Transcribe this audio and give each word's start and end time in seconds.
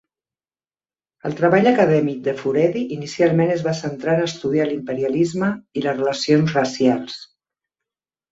El 1.29 1.35
treball 1.39 1.67
acadèmic 1.71 2.23
de 2.27 2.33
Furedi 2.39 2.81
inicialment 2.95 3.53
es 3.57 3.61
va 3.69 3.75
centrar 3.81 4.15
en 4.19 4.23
estudiar 4.29 4.67
l'imperialisme 4.69 5.51
i 5.81 5.83
les 5.87 5.99
relacions 6.01 6.57
racials. 6.61 7.21